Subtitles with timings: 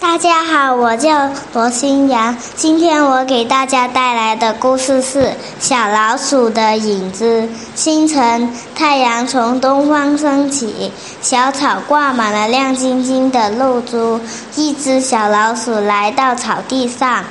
[0.00, 2.36] 大家好，我叫罗新阳。
[2.54, 5.22] 今天我给大家带来的故事是
[5.58, 7.42] 《小老鼠的影子》。
[7.74, 14.20] 清晨，太阳从东方升起，小草挂满了亮晶晶的露珠。
[14.54, 17.24] 一只小老鼠来到草地上，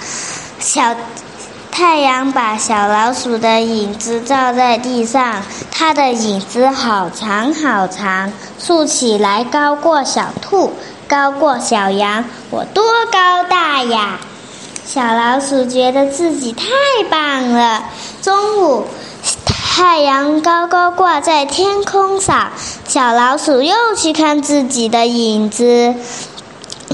[0.60, 0.94] 小
[1.72, 5.42] 太阳把小老鼠的影子照在地上，
[5.72, 10.74] 它的影子好长好长，竖起来高过小兔。
[11.08, 14.20] 高过小羊，我多高大呀！
[14.86, 16.66] 小老鼠觉得自己太
[17.10, 17.84] 棒了。
[18.22, 18.88] 中午，
[19.46, 22.52] 太阳高高挂在天空上，
[22.88, 25.96] 小老鼠又去看自己的影子，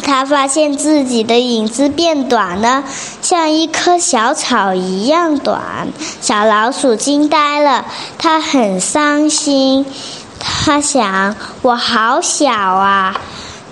[0.03, 2.83] 它发现自己的影子变短了，
[3.21, 5.87] 像一棵小草一样短。
[6.21, 7.85] 小老鼠惊呆了，
[8.19, 9.85] 它很伤心，
[10.39, 13.19] 它想：我好小啊！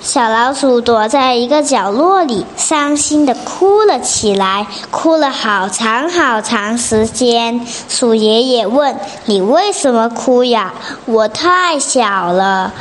[0.03, 7.65] 小老鼠躲在一个角落里，伤心的哭了起来，哭了好长好长时间。
[7.87, 10.73] 鼠爷爷问：“你为什么哭呀
[11.05, 12.73] ？”“我太小了，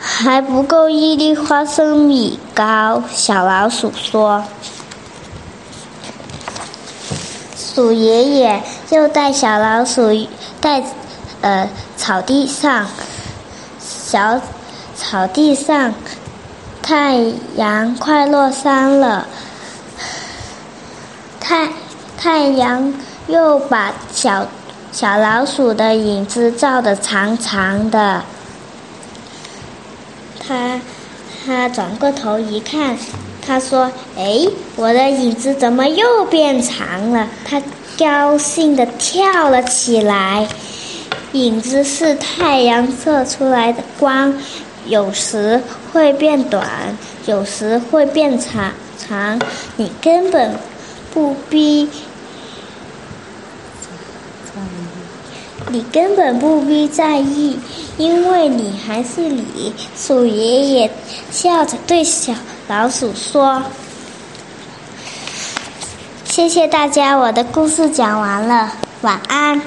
[0.00, 4.44] 还不够一粒花生米高。”小老鼠说。
[7.56, 10.26] 鼠爷爷又带小老鼠
[10.60, 10.84] 在
[11.40, 12.86] 呃草地上，
[13.80, 14.40] 小
[14.94, 15.92] 草地上。
[16.88, 17.22] 太
[17.56, 19.28] 阳快落山了，
[21.38, 21.68] 太
[22.16, 22.94] 太阳
[23.26, 24.48] 又把小
[24.90, 28.22] 小老鼠的影子照得长长的。
[30.40, 30.80] 他
[31.44, 32.96] 他转过头一看，
[33.46, 37.62] 他说：“哎，我的影子怎么又变长了？”他
[37.98, 40.48] 高兴地跳了起来。
[41.32, 44.32] 影子是太阳射出来的光。
[44.88, 46.66] 有时会变短，
[47.26, 49.38] 有时会变长长，
[49.76, 50.54] 你根本
[51.12, 51.88] 不必，
[55.68, 57.58] 你根本不必在意，
[57.98, 59.74] 因为你还是你。
[59.96, 60.90] 鼠爷爷
[61.30, 62.32] 笑着对小
[62.66, 63.62] 老鼠说
[66.24, 68.72] ：“谢谢大家，我的故事讲完了，
[69.02, 69.60] 晚安。”